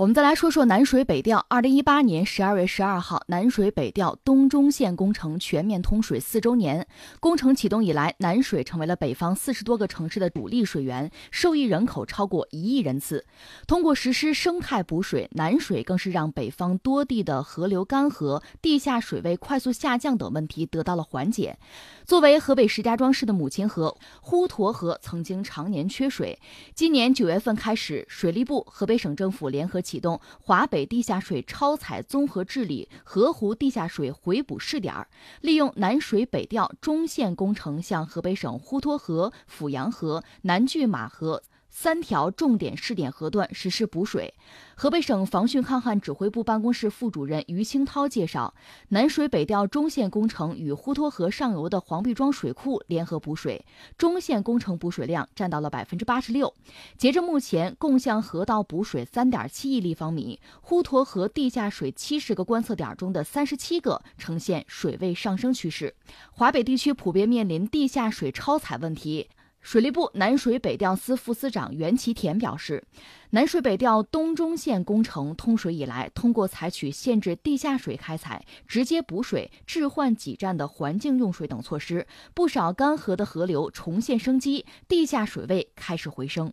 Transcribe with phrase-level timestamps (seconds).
[0.00, 1.44] 我们再来说说南水北调。
[1.50, 6.86] 二零一八年十二月十二号，南水北调东中线工程全面通水四周年。
[7.20, 13.26] 工程启动以来，南水成为了北方四十多个城市的主力水源，受益人口超过一亿人次。
[13.66, 21.58] 通过实施生态补水，南水更是让北方多地的河流干涸、地下水位快速下降等问题得到了缓解。
[22.06, 23.94] 作为河北石家庄市的母亲河，
[24.24, 26.40] 滹沱河曾经常年缺水。
[26.74, 34.94] 今年九月份开始，水利部、河北省政府联合启动华北地下水超采综合治理河湖地下水回补试点，
[35.40, 41.42] 利用南水北调中线工程，向河北省滹沱河、阜阳河、南拒马河。
[41.70, 44.34] 三条重点试点河段实施补水。
[44.74, 48.52] 河北省防汛抗旱指挥部办公室副主任于清涛介绍，
[48.88, 53.64] 南水北调中线工程与滹沱河上游的黄壁庄水库联合补水，
[53.96, 56.52] 中线工程补水量占到了百分之八十六。
[56.98, 65.94] 截至目前，共向河道补水三点七亿立方米，滹沱河地下水七十个观测点中的三十七个呈现水位上升趋势。
[66.32, 69.28] 华北地区普遍面临地下水超采问题。
[69.60, 72.82] 水利部南水北调司副司长袁其田表示，
[73.30, 86.52] 南水北调东中线工程通水以来，通过采取限制地下水开采、直接补水、置换给站的环境用水等措施，不少干涸的河流重现生机，地下水位开始回升。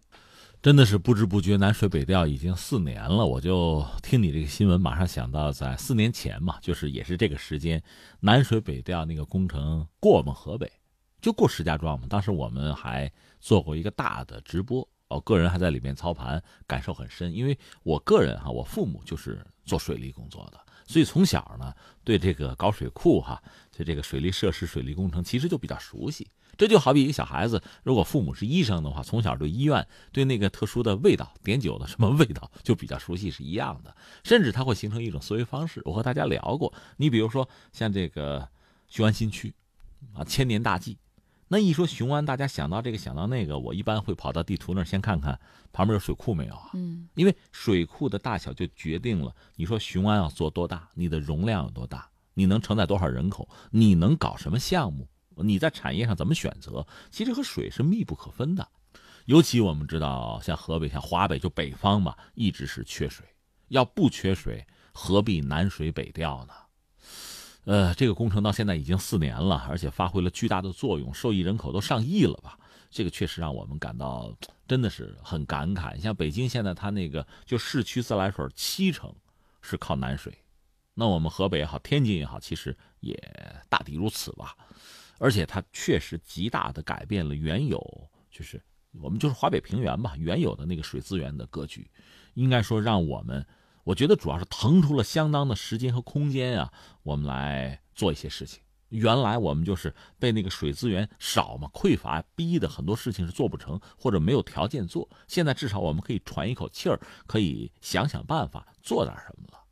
[0.61, 3.25] 真的是不知不觉，南水北调已经四年了。
[3.25, 7.81] 我就听你这个新闻，马上想到在四年前嘛，就是也是这个时间，
[8.19, 10.69] 南水北调那个工程过我们河北。
[11.21, 17.33] 就过石家庄嘛，当时我们还做过一个大的直播，哦，个人还在里面操盘，感受很深。
[17.33, 21.73] 因为我个人哈，我父母就是做水利工作的，所以从小呢
[22.03, 23.41] 对这个搞水库哈，
[23.75, 26.27] 对这个水利设施、水利工程其实就比较熟悉。
[26.55, 33.95] 这就好比一个小孩子，如果父母是医生的话，从小对医院、对那个特殊的味道、碘酒的什么味道就比较熟悉是一样的。
[34.23, 35.81] 甚至他会形成一种思维方式。
[35.85, 38.47] 我和大家聊过，你比如说像这个
[38.88, 39.53] 雄安新区
[40.13, 40.97] 啊，千年大计。
[41.50, 45.40] 那一说雄安，大家想到这个想到那个，我一般会跑到地图那儿先看看
[45.72, 46.72] 旁边有水库没有啊？
[46.74, 55.07] 嗯，因为水库的大小就决定了你说雄安要做多大，你的容量有多大，你能承载多少人口，你能搞什么项目，
[55.38, 58.68] 你在产业上怎么选择，其实和水是密不可分的。
[59.25, 63.25] 尤其我们知道，像河北、像华北，就北方嘛，一直是缺水，
[63.69, 66.53] 要不缺水，何必南水北调呢？
[67.67, 72.57] 呃，这个工程到现在已经四年了，而且发挥了巨大的作用，受益人口都上亿了吧？
[72.89, 74.33] 这个确实让我们感到
[74.66, 76.00] 真的是很感慨。
[76.00, 79.13] 像北京现在它那个就市区自来水七成
[79.61, 80.33] 是靠南水，
[80.94, 83.22] 那我们河北也好，天津也好，其实也
[83.67, 84.56] 大抵如此吧。
[85.17, 87.77] 而且它确实极大的改变了原有，
[88.31, 88.63] 就是
[89.01, 91.85] 我们就是华北平原吧，原有的那个水资源的格局，
[92.33, 93.45] 应该说让我们。
[93.88, 98.62] 我觉得主要是腾出了相当的时间和空间啊，我们来做一些事情。
[98.90, 105.09] 原来我们就是被那个水资源少嘛、匮乏逼的很多事情是做不成，或者没有条件做。
[105.30, 109.64] 现在至少我们可以喘一口气儿，可以想想办法做点什么了。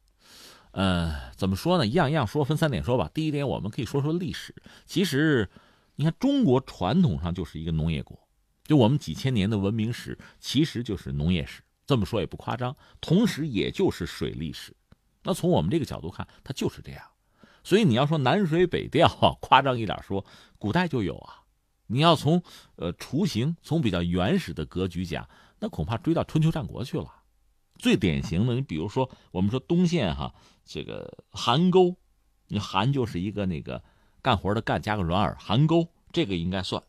[0.72, 1.86] 呃，怎么说呢？
[1.86, 3.12] 一样一样说，分三点说吧。
[3.14, 4.56] 第一点，我们可以说说历史。
[4.86, 5.50] 其实，
[5.98, 8.18] 你看中国传统上就是一个农业国，
[8.64, 11.62] 就我们几千年的文明史其实就是农业史。
[11.86, 14.76] 这么说也不夸张，同时也就是水利史。
[15.24, 17.02] 那从我们这个角度看，它就是这样。
[17.64, 19.08] 所以你要说南水北调，
[19.42, 20.24] 夸张一点说，
[20.58, 21.42] 古代就有啊。
[21.88, 22.42] 你要从
[22.76, 25.28] 呃雏形，从比较原始的格局讲，
[25.60, 27.12] 那恐怕追到春秋战国去了。
[27.78, 31.96] 最典型的，你比如说我们说东线哈，这个邗沟，
[32.48, 33.84] 你邗就是一个那个
[34.22, 36.82] 干活的干加个软耳，邗沟这个应该算。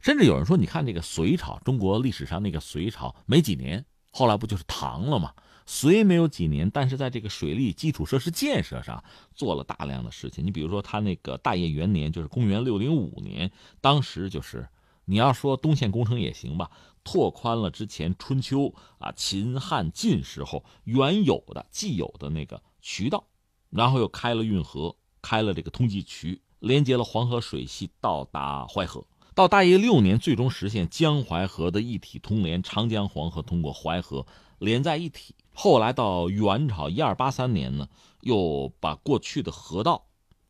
[0.00, 3.84] 甚至有人说，你看这个隋朝，中国历史上那个隋朝没几年。
[4.12, 5.32] 后来不就是唐了吗？
[5.64, 9.02] 隋没有几年，但是在这个水利基础设施建设上
[9.34, 10.44] 做了大量的事情。
[10.44, 14.68] 你比如说，他那个大业元年，就是公元六零五年，当时就是
[15.04, 16.70] 你要说东线工程也行吧，
[17.04, 23.24] 拓宽了之前春秋啊秦汉晋时候原有的既有的那个渠道，
[23.70, 29.06] 然后又开了运河，开了这个通济渠，连接了黄河水系到达淮河。
[29.34, 34.26] 到大业六年，最终实现江淮河的一体通连，长江黄河通过淮河
[34.58, 35.34] 连在一起。
[35.54, 37.88] 后来到元朝一二八三年呢，
[38.20, 40.04] 又把过去的河道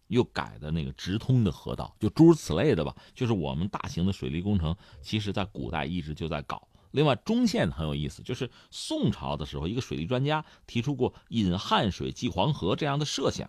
[0.09, 2.97] 又改的那个直通的河道，就诸如此类的吧。
[3.15, 6.67] 就是我们大型的水利工程，其实在古代一直就在搞。
[6.91, 13.49] 另外，中线很有意思，就是宋朝的时候，一个水利专家提出过引汉水济黄河这样的设想，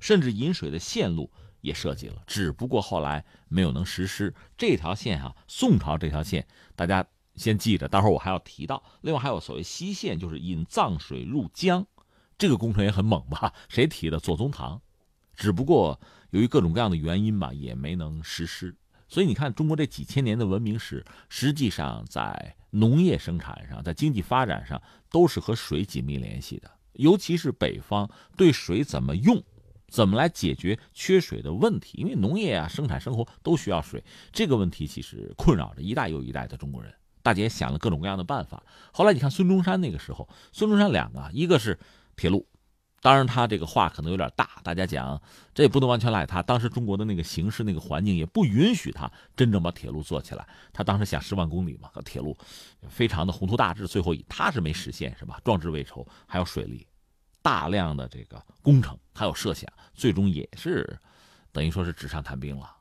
[0.00, 1.30] 甚至引水的线路。
[1.62, 5.34] 也设计了，只不过后来没有能实施这条线哈。
[5.48, 7.04] 宋朝这条线，大家
[7.36, 8.82] 先记着，待会儿我还要提到。
[9.00, 11.86] 另外还有所谓西线，就是引藏水入江，
[12.36, 13.54] 这个工程也很猛吧？
[13.68, 14.18] 谁提的？
[14.18, 14.78] 左宗棠。
[15.34, 15.98] 只不过
[16.30, 18.76] 由于各种各样的原因吧，也没能实施。
[19.08, 24.80] 所以你看，中国这几千年的文明史，实际上在农业生产上，在经济发展上，
[25.10, 26.70] 都是和水紧密联系的。
[26.94, 29.42] 尤其是北方对水怎么用，
[29.92, 31.98] 怎么来解决缺水的问题？
[31.98, 34.02] 因为农业啊，生产生活都需要水，
[34.32, 36.90] 这个问题其实困扰着一代又一代的中国人。
[37.22, 38.62] 大家也想了各种各样的办法。
[38.90, 41.78] 后来你看孙中山那个时候，孙中山两个，一个是
[42.16, 42.48] 铁路，
[43.02, 45.20] 当然他这个话可能有点大，大家讲
[45.54, 46.40] 这也不能完全赖他。
[46.42, 50.48] 当时中国的那个形势、那个环境也不允许他真正把铁路做起来。
[50.72, 52.34] 他当时想十万公里嘛，和铁路
[52.88, 55.38] 非常的宏图大志，最后以他是没实现，是吧？
[55.44, 56.86] 壮志未酬，还有水利，
[57.42, 60.98] 大量的这个工程还有设想，最终也是
[61.52, 62.76] 等于说是纸上谈兵了。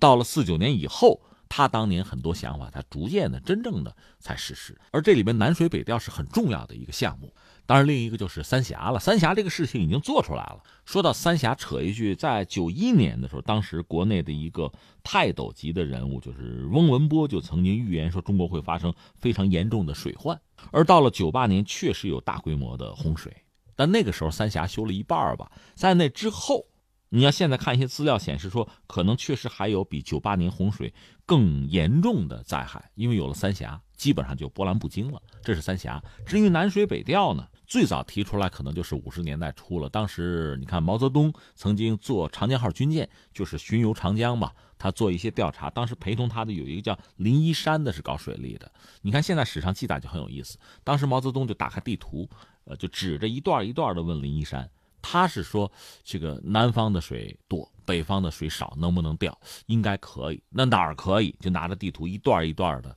[0.00, 1.20] 到了四九年以后。
[1.50, 4.78] 他当年很多想法，他逐渐的、真正的才实施。
[4.90, 7.34] 而这里面南水北调是很重要的一个项目。
[7.64, 9.00] 当然，另一个就是三峡了。
[9.00, 10.62] 三峡这个事情已经做出来了。
[10.84, 14.70] 说到三峡，扯一句，在九一年的时候，当时国内的一个
[15.02, 20.38] 泰斗级的人物，就是翁文波，就曾经预言说中国会发生非常严重的水患。
[20.70, 23.34] 而到了九八年，确实有大规模的洪水。
[23.78, 26.66] 但那个时候三峡修了一半吧，在那之后。
[27.10, 30.92] 你要现在看一些资料显示说，可能确实还有比九八年洪水
[31.24, 35.18] 更严重的灾害，因为有了三峡，基本上就波澜不惊了。
[35.42, 36.04] 这是三峡。
[36.26, 39.88] 至于南水北调呢，最早提出来可能就是五十年代初了。
[39.90, 45.68] 当时你看毛泽东曾经坐长江号军舰，就是巡游长江嘛，他做一些调查。
[45.68, 48.72] 当时陪同他的有一个叫林一山的，是搞水利的。
[49.02, 50.58] 你看现在史上记载就很有意思。
[50.82, 52.26] 当时毛泽东就打开地图，
[52.64, 54.68] 呃，就指着一段一段的问林一山。
[55.00, 55.70] 他是说，
[56.02, 59.38] 这个南方的水多，北方的水少，能不能调？
[59.66, 60.42] 应该可以。
[60.48, 61.34] 那哪儿可以？
[61.38, 62.96] 就拿着地图一段一段的，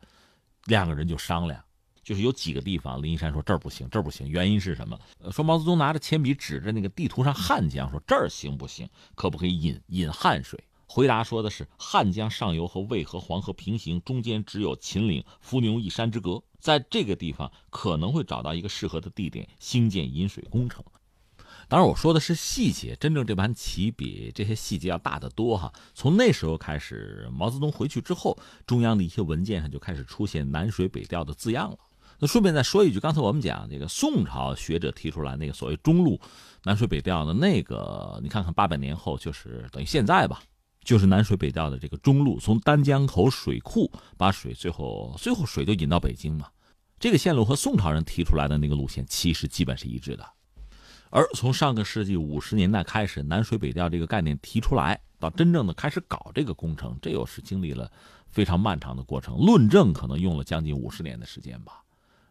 [0.65, 1.63] 两个人就商量。
[2.03, 4.99] 就是有几个地方，林一山说这儿不行，这儿不行，原因是什么？
[5.31, 8.89] 说毛泽东拿着铅笔指着那个地图上汉江，说这儿行不行？
[9.15, 10.63] 可不可以引引汉水？
[10.87, 20.83] 回答说的是汉江上游和渭河、黄河平行，中间只有秦岭、伏牛一山之隔，在这个地方可能会找到一个适合的地点，兴建引水工程。
[21.69, 25.71] 当然，我说的是细节，真正这盘棋比这些细节要大得多哈。
[25.93, 28.37] 从那时候开始，毛泽东回去之后，
[28.67, 31.77] 中央的一些文件上就开始出现“南水北调”的字样了。
[32.21, 36.21] 那顺便再说一句，刚才我们讲这个宋朝学者提出来那个所谓中路
[36.63, 40.39] 南水北调的那个，你看看八百年后，就是等于现在吧，
[40.83, 46.47] 就是南水北调的这个中路，从丹江口水库把水最后最后水就引到北京嘛。
[46.99, 50.23] 这个线路和宋朝人提出来的那个路线其实基本是一致的。
[51.09, 57.91] 而从上个世纪五十年代开始，南水北调这个概念提出来，到真正的开始搞这个工程，这又是经历了
[58.29, 59.39] 非常漫长的过程。
[59.39, 61.81] 论证可能用了将近五十年的时间吧。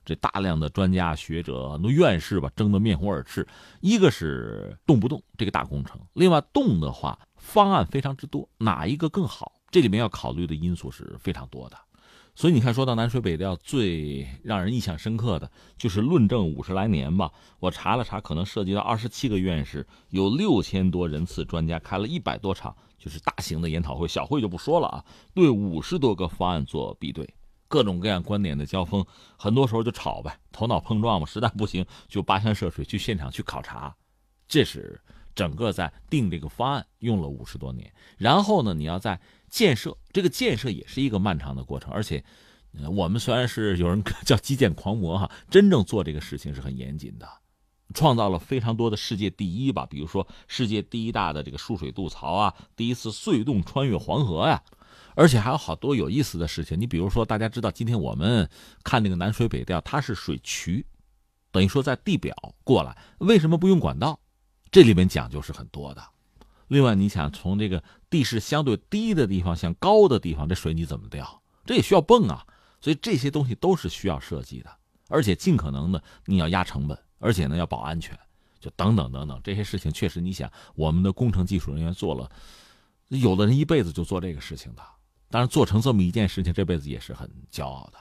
[0.05, 3.47] 这大量的专家学者、那院士吧，争得面红耳赤。
[3.81, 9.53] 一个是动不动这个大工程，另外动的话，方案非常之多，哪一个更好？
[9.71, 11.77] 这里面要考虑的因素是非常多的。
[12.35, 17.31] 所以你看，说到南水北调，最让人印象深刻的就是论证五十来年吧。
[17.59, 25.05] 我查了查，可能涉及到二十七个院士，有六千多人次专家开了一百多场，就是大型的研讨会，小会就不说了啊。
[25.35, 27.29] 对五十多个方案做比对，
[27.71, 29.03] 各种各样观点的交锋，
[29.39, 31.27] 很多时候就吵呗，头脑碰撞嘛。
[31.27, 33.97] 实在不行，就跋山涉水去现场去考察。
[34.47, 35.01] 这是
[35.35, 39.19] 整个在定这个方案用了五十多年，然后呢，你要在。
[39.51, 42.25] 建设这个建设也是一个漫长的过程，而且，
[42.95, 47.29] 我们虽然是有人 叫基建狂魔哈，真正做这个事情是很严谨的，
[47.93, 54.63] 创造了非常多的世界第一吧，比如说世界第一大的这个输水渡槽啊，第一次隧洞穿越黄河呀，
[55.21, 56.81] 而且还有好多有意思的事情。
[56.81, 58.49] 你比如说，大家知道今天我们
[58.83, 60.87] 看那个南水北调，它是水渠，
[61.53, 62.35] 等于说在地表
[62.65, 64.19] 过来，为什么不用管道？
[64.71, 66.03] 这里面讲究是很多的。
[66.69, 71.43] 另外，你想从这个地势相对低的地方向高的地方，这水你怎么调？
[71.67, 72.47] 这也需要泵啊，
[72.81, 74.71] 所以这些东西都是需要设计的，
[75.09, 78.19] 而且尽可能的你要压成本，而且呢要保安全，
[78.59, 82.31] 就等等等等这些事情，确实你想我们的工程技术人员做了，
[83.09, 84.83] 有的人一辈子就做这个事情的，
[85.31, 87.99] 当然做成这么一件事情，这辈子也是很骄傲的。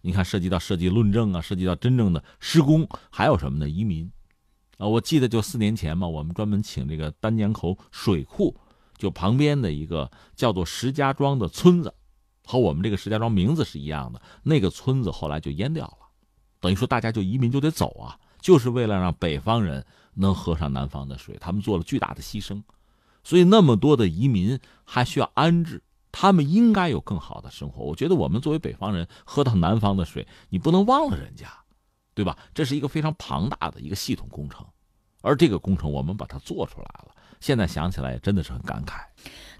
[0.00, 3.68] 你看，涉及到设计论证啊，涉及到真正的施工，还有什么呢？
[3.68, 4.10] 移民。
[4.78, 8.56] 啊，我记得就四年前嘛，我们专门请这个丹江口水库，
[8.96, 11.92] 就旁边的一个叫做石家庄的村子，
[12.46, 14.22] 和我们这个石家庄名字是一样的。
[14.44, 16.06] 那个村子后来就淹掉了，
[16.60, 22.62] 等于说大家就移民就得走啊，就是为了让北方人能喝上南方的水，他们做了巨大的牺牲。
[23.24, 27.84] 所以那么多的移民还需要安置，他们应该有更好的生活。
[27.84, 31.46] 我觉得我们作为北方人，喝到南方的水，你不能忘了人家，
[32.14, 32.36] 对吧？
[32.54, 34.66] 这是一个非常庞大的一个系统工程，
[35.22, 39.00] 而这个工程我们把它做出来了，现在想起来真的是很感慨。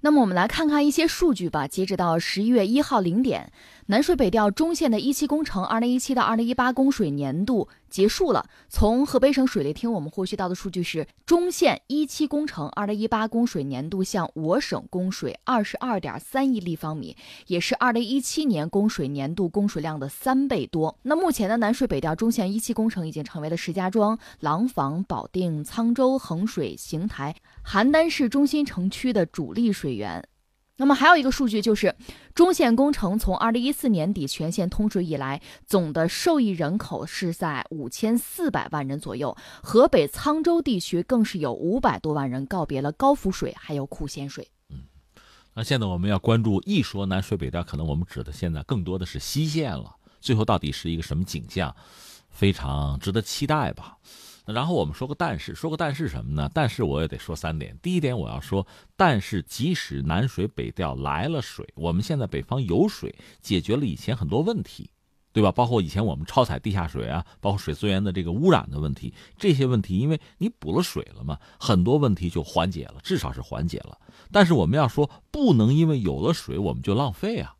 [0.01, 1.67] 那么我们来看看一些数据吧。
[1.67, 3.51] 截止到十一月一号零点，
[3.89, 8.45] 南水北调中线的一期工程，二零一七到二零一八供水年度结束了。
[8.69, 17.17] 从河北省水利厅我们获悉到的数据是，中线一期工程二零一八供水年度向我省供水二十二点三亿立方米，
[17.47, 20.95] 也是二零一七年供水年度供水量的三倍多。
[21.01, 29.79] 那目前的南水北调中线一期工程已经成为了石家庄、廊坊、保定、沧州、衡水、邢台、邯郸市中心城区的主力水。
[29.79, 30.21] 水源，
[30.79, 31.93] 那么还有一个数据就是，
[32.33, 39.35] 中线工程从二零一四年底全线通水以来，总的受益人口是在五千四百万人左右。
[39.61, 44.47] 河北沧州地区更是有五百多万人告别了高浮水，还有库咸水。
[44.69, 44.83] 嗯，
[45.53, 49.97] 那现在我们要关注，一说南水北调，可能我们指的现在更多的是西线了。
[50.21, 51.75] 最后到底是一个什么景象，
[52.29, 53.97] 非常值得期待吧。
[54.53, 56.49] 然后我们说个但是，说个但是什么呢？
[56.53, 57.77] 但是我也得说三点。
[57.81, 58.65] 第一点，我要说，
[58.95, 64.89] 但是即使南水北调来了水，我们现在北方有水，解决了以前很多问题，
[65.31, 65.51] 对吧？
[65.51, 73.97] 包括以前我们超采地下水啊，包括水资源的这个污染的问题，这些问题，因为你补了水了嘛，很多问题就缓解了，至少是缓解了。
[74.31, 77.55] 但是我们要说，不能因为有了水我们就浪费啊。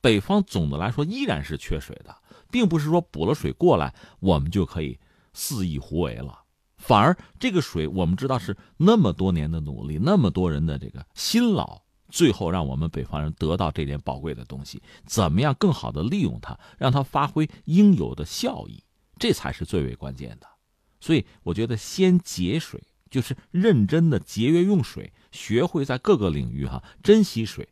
[0.00, 2.16] 北方总的来说依然是缺水的，
[2.52, 4.98] 并不是说补了水过来我们就可以。
[5.40, 6.36] 肆意胡为了，
[6.78, 18.82] 反而这个水我们知道是那么多年的努力，那么多人的这个辛劳，最后让我们北方人得到这点宝贵的东西，怎么样更好的利用它，让它发挥应有的效益，
[19.16, 20.48] 这才是最为关键的。
[20.98, 27.68] 所以我觉得先节水，就是认真的节约用水，学会在各个领域哈珍惜水。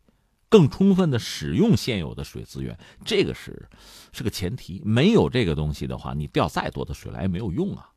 [0.49, 3.69] 更充分的使用现有的水资源，这个是
[4.13, 4.81] 是个前提。
[4.85, 7.91] 没有这个东西的话，你调再多的水来也没有用啊，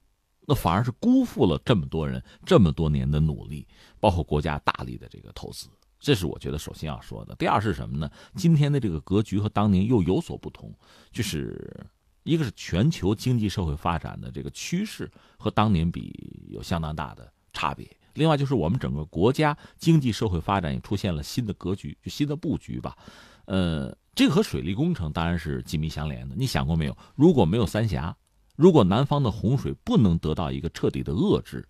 [0.47, 3.67] 那反而是辜负了这么多人这么多年的努力，
[3.99, 5.67] 包括国家大力的这个投资。
[5.99, 7.35] 这是我觉得首先要说的。
[7.35, 8.09] 第二是什么呢？
[8.35, 10.73] 今天的这个格局和当年又有所不同，
[11.11, 11.85] 就是
[12.23, 17.85] 一个是全球经济社会发展的这个趋势和当年比有相当大的差别。
[18.13, 22.97] 另外就是我们整个国家经济社会发展也出现了新的格局，就新的布局吧。
[23.45, 26.35] 呃，这个和水利工程当然是紧密相连的。
[26.37, 26.97] 你想过没有？
[27.15, 28.15] 如果没有三峡，
[28.55, 31.67] 如果南方的洪水不能得到一个彻底的遏制，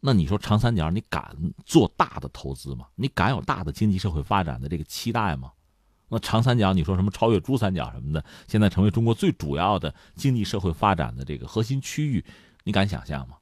[0.00, 1.36] 那你说长三角你敢
[1.66, 2.86] 做大的投资吗？
[2.94, 5.52] 你敢有大的经济社会发展的这个期待吗？
[6.08, 12.24] 那长三角你说什么超越珠三角什么的，现在成为中国最主要的经济社会发展的这个核心区域，
[12.64, 13.36] 你敢想象吗？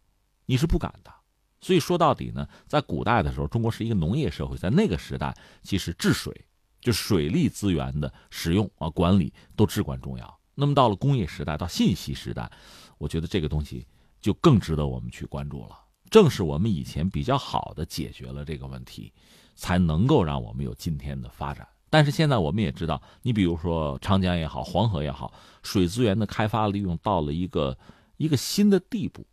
[0.47, 1.13] 你是不敢的。
[1.61, 6.47] 所以说到底呢，在古代的时候，中国是一个农业社会，在那个时代，其实治水，
[6.81, 10.41] 就水利资源的使用啊、管理都至关重要。
[10.55, 12.51] 那么到了工业时代，到信息时代，
[12.99, 13.87] 我觉得这个东西
[14.21, 15.79] 就更值得我们去关注了。
[16.11, 19.13] 正是我们以前比较好的解决了这个问题，
[19.55, 21.69] 才能够让我们有今天的发展。
[21.89, 27.77] 但是现在我们也知道，你比如说长江也好，黄河也好，水资源的开发利用到了一个
[28.17, 29.27] 一个新的地步。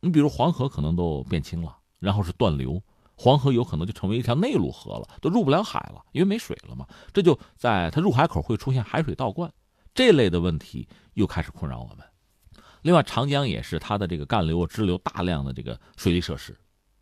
[0.00, 2.82] 你比如黄河可能都变清了，然后是断流，
[3.16, 6.86] 黄河有可能就成为一条内陆河了，都入不了海了，因为没水了嘛。
[7.12, 9.52] 这就在它入海口会出现海水倒灌，
[9.92, 12.06] 这类的问题又开始困扰我们。
[12.82, 16.56] 另外，长江也是它的这个干流、支流大量的这个水利设施，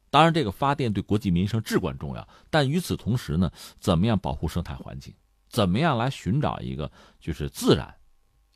[0.08, 2.26] 当然这个发电对国计民生至关重要。
[2.48, 5.14] 但与此同时呢，怎么样保护生态环境？
[5.50, 7.94] 怎么样来寻找一个就是自然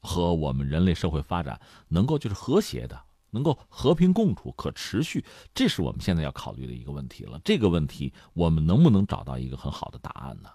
[0.01, 2.99] 和我们人类社会发展能够就是和谐的？
[3.31, 7.41] 能够和平共处、可持续，这是我们现在要考虑的一个问题了。
[7.45, 10.51] 这个问题，我们能不能找到一个很好的答案呢？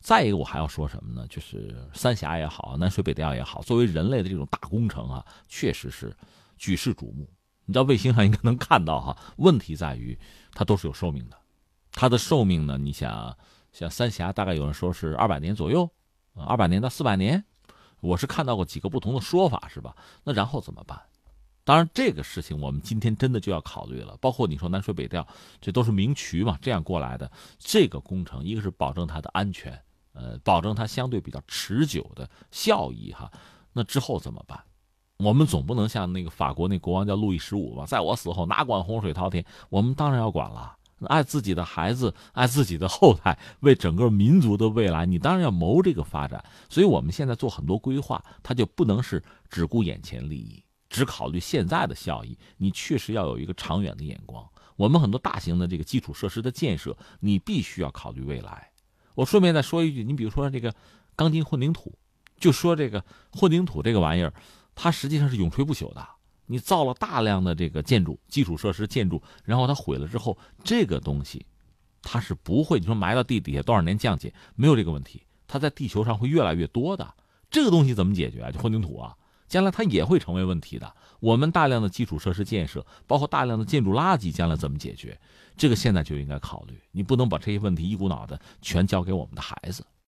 [0.00, 1.26] 再一个，我还要说什么呢？
[1.28, 6.16] 就是三峡也好，南水北调也好，作为人类的这种大工程啊，确实是
[6.56, 7.28] 举世瞩目。
[7.64, 9.16] 你知道卫星上应该能看到哈。
[9.36, 10.18] 问题在于，
[10.52, 11.36] 它都是有寿命的。
[11.90, 12.78] 它的寿命呢？
[12.78, 13.36] 你想，
[13.72, 15.90] 像三峡大概有人说是二百年左右，
[16.46, 17.44] 二百年到四百年。
[18.00, 19.96] 我是看到过几个不同的说法，是吧？
[20.22, 21.02] 那然后怎么办？
[21.68, 24.16] 当然，这个事情我们今天真的就要考虑了。
[24.22, 25.28] 包括你说南水北调，
[25.60, 27.30] 这都是明渠嘛，这样过来的。
[27.58, 29.78] 这个工程，一个是保证它的安全，
[30.14, 33.30] 呃，保证它相对比较持久的效益哈。
[33.74, 34.58] 那之后怎么办？
[35.18, 39.44] 我们总不能像那个法国那国王叫路易十五吧，在我死后哪管洪水滔天？
[39.68, 40.74] 我们当然要管了，
[41.08, 46.42] 爱自己的孩子，爱自己的后代，为整个民族的未来，你当然要谋这个发展。
[46.70, 50.64] 所以我们现在做很多规划，它就不能是只顾眼前利益。
[50.88, 54.46] 只考虑现在的效益，你确实要有一个长远的眼光。
[54.76, 58.70] 我们很多大型的这个基础设施的建设，你必须要考虑未来。
[59.14, 60.72] 我顺便再说一句，你比如说这个
[61.16, 61.92] 钢筋混凝土，
[62.38, 64.32] 就说这个混凝土这个玩意儿，
[64.74, 66.08] 它实际上是永垂不朽的。
[66.46, 71.44] 你造了大量的这个建筑基础设施建筑，然后它毁了之后，这个东西
[72.00, 77.14] 它是不会你说埋到地底下多少年降解没有这个问题，它在地球上会越来越多的。
[77.50, 78.50] 这个东西怎么解决啊？
[78.50, 79.14] 就混凝土啊，
[79.48, 80.94] 将来它也会成为问题的。
[81.20, 85.18] 我们大量的基础设施建设，包括大量的建筑垃圾，将来怎么解决？
[85.56, 86.78] 这个现在就应该考虑。
[86.92, 89.84] 你不能把这些问题一股脑的全交给我们的孩子。